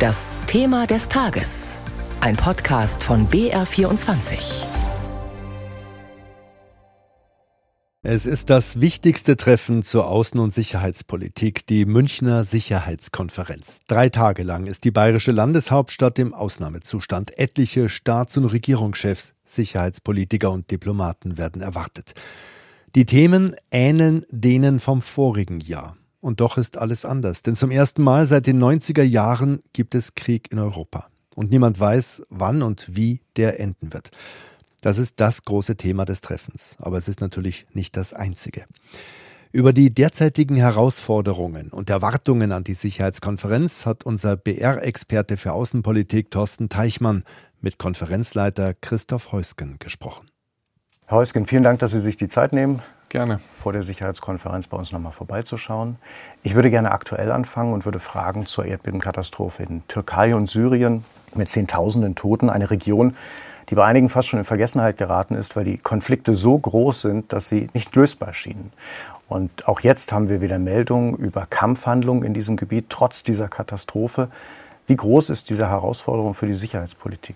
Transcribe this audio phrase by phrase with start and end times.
[0.00, 1.76] Das Thema des Tages.
[2.22, 4.64] Ein Podcast von BR24.
[8.02, 13.80] Es ist das wichtigste Treffen zur Außen- und Sicherheitspolitik, die Münchner Sicherheitskonferenz.
[13.88, 17.36] Drei Tage lang ist die bayerische Landeshauptstadt im Ausnahmezustand.
[17.36, 22.14] Etliche Staats- und Regierungschefs, Sicherheitspolitiker und Diplomaten werden erwartet.
[22.94, 25.98] Die Themen ähneln denen vom vorigen Jahr.
[26.20, 30.14] Und doch ist alles anders, denn zum ersten Mal seit den 90er Jahren gibt es
[30.14, 31.08] Krieg in Europa.
[31.34, 34.10] Und niemand weiß, wann und wie der enden wird.
[34.82, 38.64] Das ist das große Thema des Treffens, aber es ist natürlich nicht das einzige.
[39.52, 46.68] Über die derzeitigen Herausforderungen und Erwartungen an die Sicherheitskonferenz hat unser BR-Experte für Außenpolitik Thorsten
[46.68, 47.24] Teichmann
[47.60, 50.28] mit Konferenzleiter Christoph Heusgen gesprochen.
[51.06, 52.80] Herr Heusgen, vielen Dank, dass Sie sich die Zeit nehmen.
[53.10, 53.40] Gerne.
[53.52, 55.96] Vor der Sicherheitskonferenz bei uns nochmal vorbeizuschauen.
[56.44, 61.48] Ich würde gerne aktuell anfangen und würde fragen zur Erdbebenkatastrophe in Türkei und Syrien mit
[61.48, 62.48] Zehntausenden Toten.
[62.48, 63.16] Eine Region,
[63.68, 67.32] die bei einigen fast schon in Vergessenheit geraten ist, weil die Konflikte so groß sind,
[67.32, 68.72] dass sie nicht lösbar schienen.
[69.28, 74.28] Und auch jetzt haben wir wieder Meldungen über Kampfhandlungen in diesem Gebiet, trotz dieser Katastrophe.
[74.86, 77.34] Wie groß ist diese Herausforderung für die Sicherheitspolitik?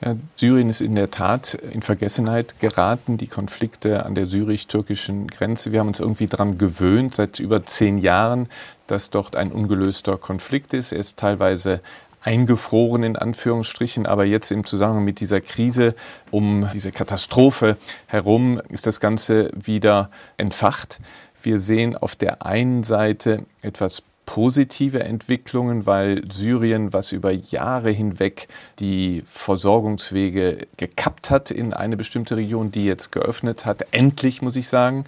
[0.00, 5.72] Ja, Syrien ist in der Tat in Vergessenheit geraten, die Konflikte an der syrisch-türkischen Grenze.
[5.72, 8.48] Wir haben uns irgendwie daran gewöhnt, seit über zehn Jahren,
[8.86, 10.92] dass dort ein ungelöster Konflikt ist.
[10.92, 11.80] Er ist teilweise
[12.20, 15.94] eingefroren in Anführungsstrichen, aber jetzt im Zusammenhang mit dieser Krise
[16.30, 21.00] um diese Katastrophe herum ist das Ganze wieder entfacht.
[21.42, 28.46] Wir sehen auf der einen Seite etwas positive Entwicklungen, weil Syrien, was über Jahre hinweg
[28.78, 34.68] die Versorgungswege gekappt hat in eine bestimmte Region, die jetzt geöffnet hat, endlich muss ich
[34.68, 35.06] sagen,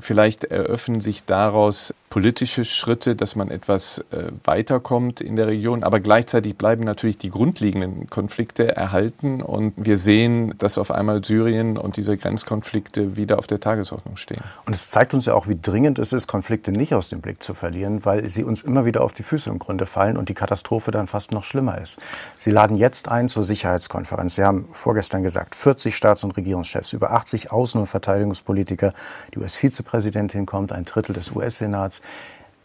[0.00, 5.82] Vielleicht eröffnen sich daraus politische Schritte, dass man etwas äh, weiterkommt in der Region.
[5.82, 9.42] Aber gleichzeitig bleiben natürlich die grundlegenden Konflikte erhalten.
[9.42, 14.42] Und wir sehen, dass auf einmal Syrien und diese Grenzkonflikte wieder auf der Tagesordnung stehen.
[14.64, 17.42] Und es zeigt uns ja auch, wie dringend es ist, Konflikte nicht aus dem Blick
[17.42, 20.34] zu verlieren, weil sie uns immer wieder auf die Füße im Grunde fallen und die
[20.34, 21.98] Katastrophe dann fast noch schlimmer ist.
[22.36, 24.36] Sie laden jetzt ein zur Sicherheitskonferenz.
[24.36, 28.92] Sie haben vorgestern gesagt, 40 Staats- und Regierungschefs, über 80 Außen- und Verteidigungspolitiker,
[29.34, 32.02] die US-Vizepräsidentin Vizepräsidentin kommt, ein Drittel des US-Senats.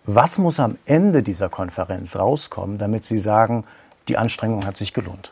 [0.05, 3.65] Was muss am Ende dieser Konferenz rauskommen, damit Sie sagen,
[4.07, 5.31] die Anstrengung hat sich gelohnt?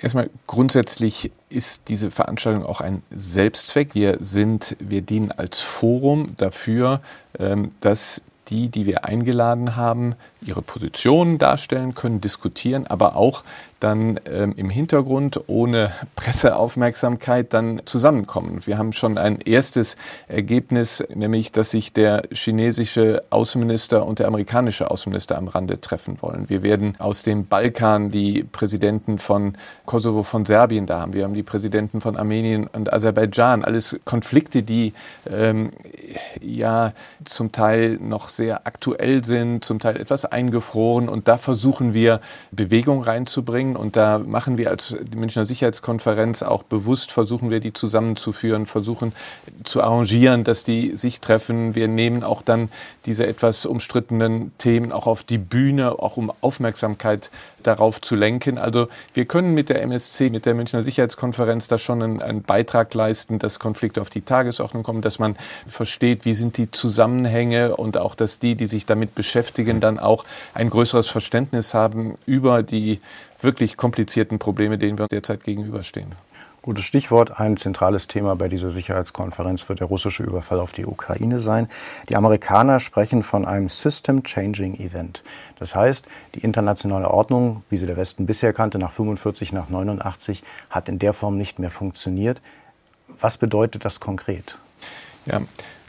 [0.00, 3.94] Erstmal grundsätzlich ist diese Veranstaltung auch ein Selbstzweck.
[3.94, 7.02] Wir sind, wir dienen als Forum dafür,
[7.38, 13.44] ähm, dass die, die wir eingeladen haben, ihre Positionen darstellen können, diskutieren, aber auch
[13.80, 18.60] dann ähm, im Hintergrund ohne Presseaufmerksamkeit dann zusammenkommen.
[18.66, 19.96] Wir haben schon ein erstes
[20.28, 26.48] Ergebnis, nämlich dass sich der chinesische Außenminister und der amerikanische Außenminister am Rande treffen wollen.
[26.48, 31.14] Wir werden aus dem Balkan die Präsidenten von Kosovo, von Serbien da haben.
[31.14, 33.64] Wir haben die Präsidenten von Armenien und Aserbaidschan.
[33.64, 34.92] Alles Konflikte, die
[35.28, 35.70] ähm,
[36.40, 36.92] ja
[37.24, 41.08] zum Teil noch sehr aktuell sind, zum Teil etwas eingefroren.
[41.08, 42.20] Und da versuchen wir
[42.50, 43.69] Bewegung reinzubringen.
[43.76, 49.12] Und da machen wir als Münchner Sicherheitskonferenz auch bewusst, versuchen wir die zusammenzuführen, versuchen
[49.64, 51.74] zu arrangieren, dass die sich treffen.
[51.74, 52.68] Wir nehmen auch dann
[53.06, 57.30] diese etwas umstrittenen Themen auch auf die Bühne, auch um Aufmerksamkeit
[57.62, 58.58] darauf zu lenken.
[58.58, 62.92] Also wir können mit der MSC, mit der Münchner Sicherheitskonferenz da schon einen, einen Beitrag
[62.94, 67.96] leisten, dass Konflikte auf die Tagesordnung kommen, dass man versteht, wie sind die Zusammenhänge und
[67.96, 73.00] auch, dass die, die sich damit beschäftigen, dann auch ein größeres Verständnis haben über die
[73.42, 76.14] wirklich komplizierten Probleme, denen wir derzeit gegenüberstehen.
[76.62, 77.40] Gutes Stichwort.
[77.40, 81.68] Ein zentrales Thema bei dieser Sicherheitskonferenz wird der russische Überfall auf die Ukraine sein.
[82.10, 85.22] Die Amerikaner sprechen von einem System-Changing Event.
[85.58, 90.42] Das heißt, die internationale Ordnung, wie sie der Westen bisher kannte, nach 45, nach 89,
[90.68, 92.42] hat in der Form nicht mehr funktioniert.
[93.18, 94.58] Was bedeutet das konkret?
[95.24, 95.40] Ja,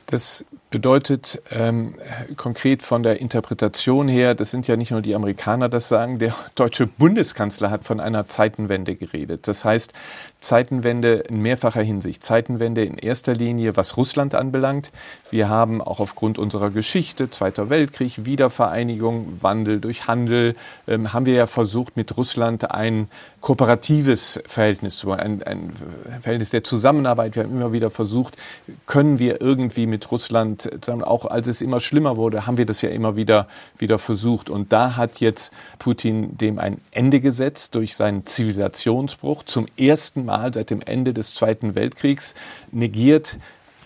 [0.06, 1.96] das bedeutet ähm,
[2.38, 6.34] konkret von der Interpretation her, das sind ja nicht nur die Amerikaner, das sagen, der
[6.56, 9.48] deutsche Bundeskanzler hat von einer Zeitenwende geredet.
[9.48, 9.94] Das heißt,
[10.40, 12.24] Zeitenwende in mehrfacher Hinsicht.
[12.24, 14.92] Zeitenwende in erster Linie, was Russland anbelangt.
[15.30, 20.56] Wir haben auch aufgrund unserer Geschichte, Zweiter Weltkrieg, Wiedervereinigung, Wandel durch Handel,
[20.88, 23.10] ähm, haben wir ja versucht, mit Russland ein
[23.42, 25.74] kooperatives Verhältnis zu ein, ein
[26.22, 27.36] Verhältnis der Zusammenarbeit.
[27.36, 28.38] Wir haben immer wieder versucht,
[28.86, 30.61] können wir irgendwie mit Russland,
[31.04, 33.48] auch als es immer schlimmer wurde, haben wir das ja immer wieder,
[33.78, 34.50] wieder versucht.
[34.50, 39.44] Und da hat jetzt Putin dem ein Ende gesetzt durch seinen Zivilisationsbruch.
[39.44, 42.36] Zum ersten Mal seit dem Ende des Zweiten Weltkriegs
[42.72, 43.38] negiert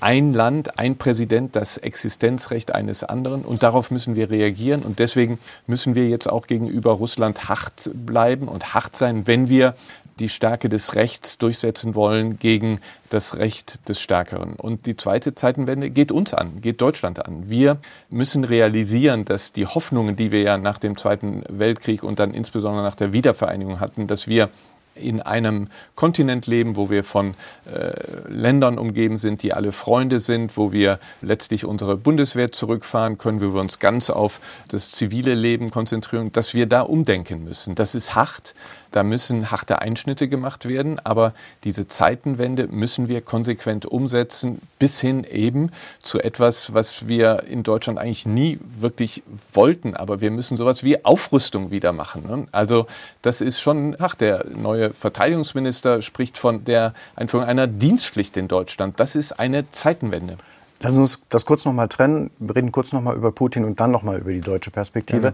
[0.02, 5.40] ein Land, ein Präsident das Existenzrecht eines anderen und darauf müssen wir reagieren und deswegen
[5.68, 9.74] müssen wir jetzt auch gegenüber Russland hart bleiben und hart sein, wenn wir
[10.20, 12.80] die Stärke des Rechts durchsetzen wollen gegen
[13.10, 14.56] das Recht des Stärkeren.
[14.56, 17.50] Und die zweite Zeitenwende geht uns an, geht Deutschland an.
[17.50, 17.78] Wir
[18.10, 22.84] müssen realisieren, dass die Hoffnungen, die wir ja nach dem Zweiten Weltkrieg und dann insbesondere
[22.84, 24.50] nach der Wiedervereinigung hatten, dass wir
[24.96, 27.94] in einem Kontinent leben, wo wir von äh,
[28.30, 33.54] Ländern umgeben sind, die alle Freunde sind, wo wir letztlich unsere Bundeswehr zurückfahren können, wo
[33.54, 34.40] wir uns ganz auf
[34.70, 37.76] das zivile Leben konzentrieren, dass wir da umdenken müssen.
[37.76, 38.56] Das ist hart,
[38.92, 41.34] da müssen harte Einschnitte gemacht werden, aber
[41.66, 45.72] diese Zeitenwende müssen wir konsequent umsetzen, bis hin eben
[46.02, 49.22] zu etwas, was wir in Deutschland eigentlich nie wirklich
[49.52, 49.96] wollten.
[49.98, 52.24] Aber wir müssen sowas wie Aufrüstung wieder machen.
[52.26, 52.46] Ne?
[52.54, 52.88] Also
[53.22, 59.00] das ist schon, ach, der neue Verteidigungsminister spricht von der Einführung einer Dienstpflicht in Deutschland.
[59.00, 60.38] Das ist eine Zeitenwende.
[60.82, 62.32] Lass uns das kurz nochmal trennen.
[62.40, 65.28] Wir reden kurz nochmal über Putin und dann nochmal über die deutsche Perspektive.
[65.28, 65.34] Ja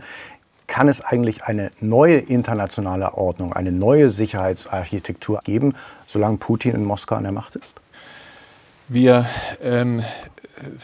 [0.72, 5.74] kann es eigentlich eine neue internationale Ordnung, eine neue Sicherheitsarchitektur geben,
[6.08, 7.76] solange Putin in Moskau an der Macht ist?
[8.88, 9.26] Wir
[9.62, 10.02] ähm,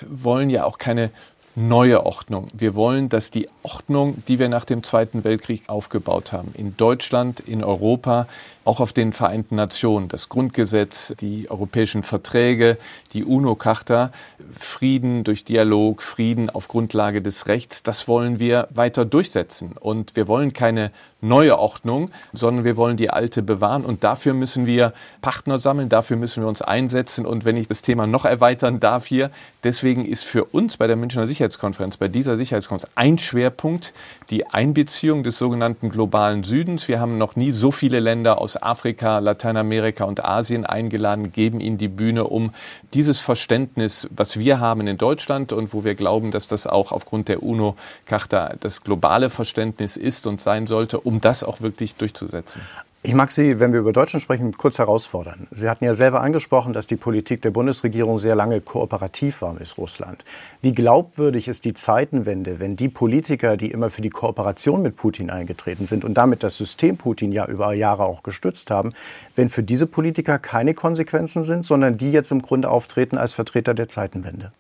[0.09, 1.09] wollen ja auch keine
[1.55, 2.49] neue Ordnung.
[2.53, 7.39] Wir wollen, dass die Ordnung, die wir nach dem Zweiten Weltkrieg aufgebaut haben, in Deutschland,
[7.39, 8.27] in Europa,
[8.67, 12.77] auch auf den Vereinten Nationen, das Grundgesetz, die europäischen Verträge,
[13.13, 14.11] die UNO-Charta,
[14.51, 19.75] Frieden durch Dialog, Frieden auf Grundlage des Rechts, das wollen wir weiter durchsetzen.
[19.79, 20.91] Und wir wollen keine
[21.21, 23.85] neue Ordnung, sondern wir wollen die alte bewahren.
[23.85, 27.25] Und dafür müssen wir Partner sammeln, dafür müssen wir uns einsetzen.
[27.25, 29.31] Und wenn ich das Thema noch erweitern darf hier,
[29.63, 33.93] deswegen ist für uns bei der Münchner Sicherheitskonferenz, bei dieser Sicherheitskonferenz ein Schwerpunkt
[34.29, 36.87] die Einbeziehung des sogenannten globalen Südens.
[36.87, 41.77] Wir haben noch nie so viele Länder aus Afrika, Lateinamerika und Asien eingeladen, geben ihnen
[41.77, 42.53] die Bühne, um
[42.93, 47.27] dieses Verständnis, was wir haben in Deutschland und wo wir glauben, dass das auch aufgrund
[47.27, 52.61] der UNO-Charta das globale Verständnis ist und sein sollte, um das auch wirklich durchzusetzen.
[53.07, 55.47] Ich mag Sie, wenn wir über Deutschland sprechen, kurz herausfordern.
[55.51, 59.77] Sie hatten ja selber angesprochen, dass die Politik der Bundesregierung sehr lange kooperativ war mit
[59.77, 60.25] Russland.
[60.61, 65.29] Wie glaubwürdig ist die Zeitenwende, wenn die Politiker, die immer für die Kooperation mit Putin
[65.29, 68.91] eingetreten sind und damit das System Putin ja über Jahre auch gestützt haben,
[69.37, 73.73] wenn für diese Politiker keine Konsequenzen sind, sondern die jetzt im Grunde auftreten als Vertreter
[73.73, 74.51] der Zeitenwende?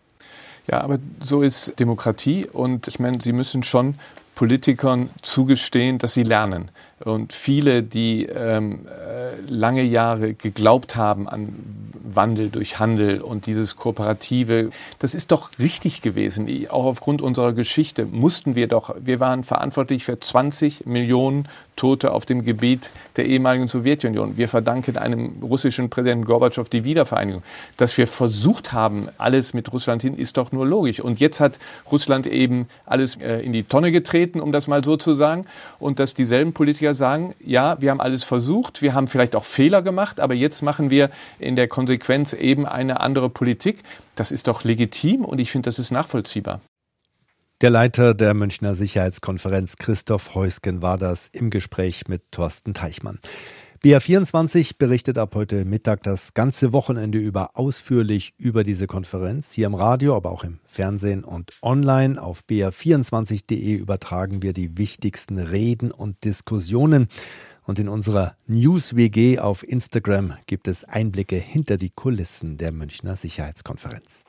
[0.67, 3.95] Ja, aber so ist Demokratie und ich meine, Sie müssen schon
[4.37, 6.69] Politikern zugestehen, dass sie lernen.
[6.99, 11.57] Und viele, die ähm, äh, lange Jahre geglaubt haben an
[12.03, 14.69] Wandel durch Handel und dieses Kooperative,
[14.99, 16.47] das ist doch richtig gewesen.
[16.69, 22.25] Auch aufgrund unserer Geschichte mussten wir doch, wir waren verantwortlich für 20 Millionen Tote auf
[22.25, 24.35] dem Gebiet der ehemaligen Sowjetunion.
[24.35, 27.43] Wir verdanken einem russischen Präsidenten Gorbatschow die Wiedervereinigung.
[27.77, 30.99] Dass wir versucht haben, alles mit Russland hin, ist doch nur logisch.
[30.99, 31.57] Und jetzt hat
[31.91, 35.45] Russland eben alles äh, in die Tonne getreten, um das mal so zu sagen.
[35.79, 39.45] Und dass dieselben Politiker Politiker sagen, ja, wir haben alles versucht, wir haben vielleicht auch
[39.45, 41.09] Fehler gemacht, aber jetzt machen wir
[41.39, 43.83] in der Konsequenz eben eine andere Politik.
[44.15, 46.59] Das ist doch legitim und ich finde, das ist nachvollziehbar.
[47.61, 53.17] Der Leiter der Münchner Sicherheitskonferenz Christoph Heusgen war das im Gespräch mit Thorsten Teichmann.
[53.83, 59.53] BR24 berichtet ab heute Mittag das ganze Wochenende über ausführlich über diese Konferenz.
[59.53, 62.21] Hier im Radio, aber auch im Fernsehen und online.
[62.21, 67.07] Auf br24.de übertragen wir die wichtigsten Reden und Diskussionen.
[67.63, 74.25] Und in unserer News-WG auf Instagram gibt es Einblicke hinter die Kulissen der Münchner Sicherheitskonferenz.